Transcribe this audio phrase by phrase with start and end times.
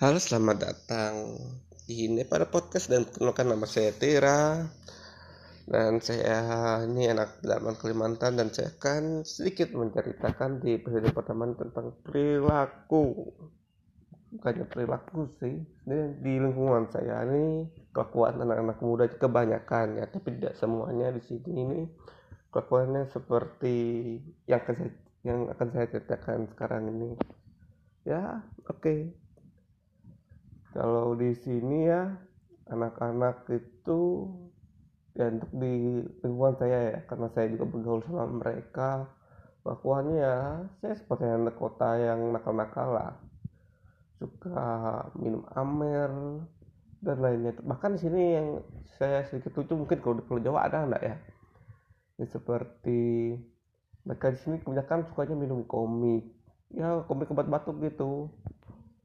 [0.00, 1.36] Halo, selamat datang.
[1.84, 4.64] Ini pada podcast dan perkenalkan nama saya Tira.
[5.68, 6.40] Dan saya
[6.88, 13.28] ini anak zaman Kalimantan dan saya akan sedikit menceritakan di episode pertama tentang perilaku.
[14.32, 20.56] Bukannya perilaku sih ini di lingkungan saya ini kelakuan anak-anak muda kebanyakan ya tapi tidak
[20.56, 21.80] semuanya di sini ini
[22.48, 23.76] kelakuannya seperti
[24.48, 24.92] yang akan saya
[25.28, 27.20] yang akan saya ceritakan sekarang ini.
[28.08, 28.80] Ya oke.
[28.80, 29.19] okay
[30.80, 32.08] kalau di sini ya
[32.72, 34.32] anak-anak itu
[35.12, 39.04] ya untuk di lingkungan saya ya karena saya juga bergaul sama mereka.
[39.60, 40.36] Kelakuannya ya
[40.80, 43.12] saya seperti anak kota yang nakal-nakal lah
[44.16, 46.08] suka minum amer
[47.04, 47.60] dan lainnya.
[47.60, 48.48] Bahkan di sini yang
[48.96, 51.16] saya sedikit lucu mungkin kalau di Pulau Jawa ada enggak ya?
[52.16, 53.00] Ini seperti
[54.08, 56.24] mereka di sini kebanyakan sukanya minum komik.
[56.72, 58.32] Ya komik obat batuk gitu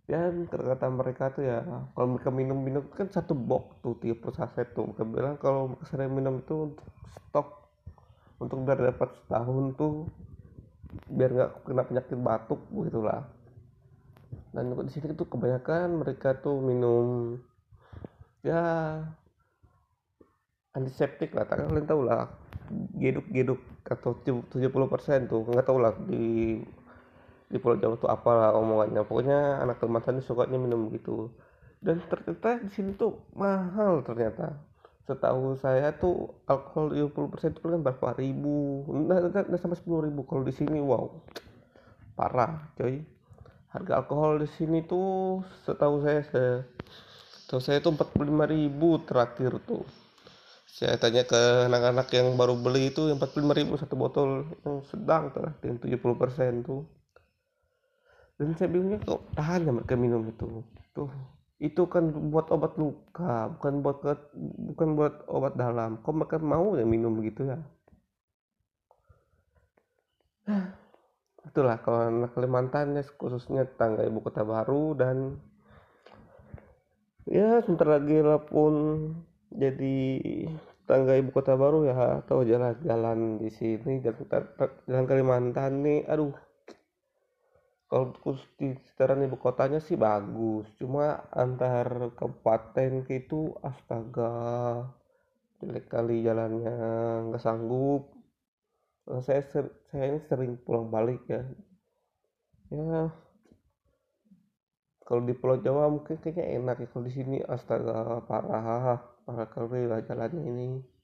[0.05, 1.65] ya kata mereka tuh ya
[1.97, 4.85] kalau mereka minum minum kan satu box tuh puluh saset tuh.
[4.93, 7.47] Mereka bilang kalau mereka sering minum itu untuk stok
[8.37, 9.93] untuk biar dapat setahun tuh
[11.09, 13.25] biar nggak kena penyakit batuk begitulah.
[14.53, 17.35] Dan di sini tuh kebanyakan mereka tuh minum
[18.45, 19.01] ya
[20.77, 21.49] antiseptik lah.
[21.49, 22.29] Tak kalian tahu lah
[22.93, 26.61] geduk geduk atau 70% tuh nggak tahu lah di
[27.45, 29.05] di Pulau Jawa tuh apalah omongannya.
[29.05, 31.29] Pokoknya anak Kalimantan sukanya minum gitu.
[31.77, 34.57] Dan ternyata di sini tuh mahal ternyata.
[35.05, 38.17] Setahu saya tuh alkohol 20% itu kan berapa?
[38.17, 38.89] Ribu.
[39.05, 40.25] Nah, nah, nah sampai 10 ribu.
[40.25, 41.21] Kalau di sini wow.
[42.17, 43.05] Parah coy.
[43.69, 46.43] Harga alkohol di sini tuh setahu saya se
[47.43, 49.85] setahu saya tuh 45 ribu terakhir tuh.
[50.65, 54.49] Saya tanya ke anak-anak yang baru beli itu yang 45 ribu satu botol.
[54.65, 56.81] Yang sedang tuh yang 70% tuh
[58.35, 60.63] dan saya bingungnya kok tahan ya mereka minum itu.
[60.91, 61.11] Tuh
[61.55, 64.03] itu kan buat obat luka bukan buat
[64.75, 66.03] bukan buat obat dalam.
[66.03, 67.57] Kok mereka mau ya minum begitu ya?
[71.47, 75.39] Itulah kalau anak Kalimantan ya khususnya tangga ibu kota baru dan
[77.23, 78.73] ya sebentar lagi lah pun
[79.53, 80.07] jadi
[80.85, 84.43] tangga ibu kota baru ya atau jalan-jalan di sini jalan,
[84.85, 86.35] jalan Kalimantan nih aduh
[87.85, 88.05] kalau
[88.57, 90.65] di sekitaran ibu kotanya sih bagus.
[90.79, 94.33] Cuma antar kabupaten itu astaga
[95.61, 96.75] jelek kali jalannya
[97.29, 98.11] nggak sanggup.
[99.05, 101.41] Nah, saya ser saya ini sering pulang balik ya.
[102.73, 103.13] Ya
[105.05, 107.37] kalau di Pulau Jawa mungkin kayaknya enak ya kalau di sini.
[107.45, 110.94] Astaga parah parah kali lah jalannya ini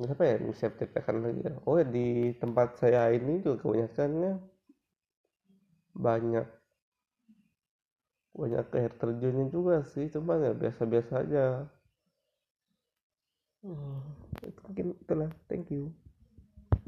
[0.00, 1.52] Kenapa ya bisa tekan lagi ya?
[1.68, 2.06] Oh ya di
[2.42, 4.32] tempat saya ini juga kebanyakannya
[5.94, 6.46] banyak.
[8.40, 11.44] Banyak air terjunnya juga sih cuma nggak biasa-biasa aja.
[13.62, 14.00] Hmm,
[14.48, 15.30] itu mungkin itulah.
[15.48, 15.92] Thank you